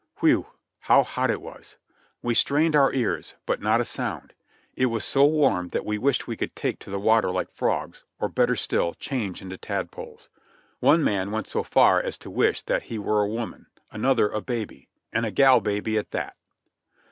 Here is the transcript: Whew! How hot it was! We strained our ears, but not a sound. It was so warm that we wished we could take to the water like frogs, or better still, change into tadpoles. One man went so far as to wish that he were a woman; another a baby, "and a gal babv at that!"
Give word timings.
Whew! 0.17 0.47
How 0.79 1.03
hot 1.03 1.29
it 1.29 1.43
was! 1.43 1.77
We 2.23 2.33
strained 2.33 2.75
our 2.75 2.91
ears, 2.91 3.35
but 3.45 3.61
not 3.61 3.79
a 3.81 3.85
sound. 3.85 4.33
It 4.75 4.87
was 4.87 5.05
so 5.05 5.23
warm 5.25 5.67
that 5.67 5.85
we 5.85 5.99
wished 5.99 6.25
we 6.25 6.35
could 6.35 6.55
take 6.55 6.79
to 6.79 6.89
the 6.89 6.97
water 6.97 7.29
like 7.29 7.51
frogs, 7.51 8.03
or 8.19 8.27
better 8.27 8.55
still, 8.55 8.95
change 8.95 9.43
into 9.43 9.59
tadpoles. 9.59 10.27
One 10.79 11.03
man 11.03 11.29
went 11.29 11.45
so 11.47 11.61
far 11.61 12.01
as 12.01 12.17
to 12.17 12.31
wish 12.31 12.63
that 12.63 12.81
he 12.89 12.97
were 12.97 13.21
a 13.21 13.27
woman; 13.29 13.67
another 13.91 14.27
a 14.31 14.41
baby, 14.41 14.87
"and 15.13 15.23
a 15.23 15.29
gal 15.29 15.61
babv 15.61 15.95
at 15.95 16.09
that!" 16.09 16.35